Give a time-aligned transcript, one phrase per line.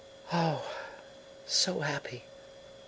[0.33, 0.65] "Oh,
[1.45, 2.23] so happy!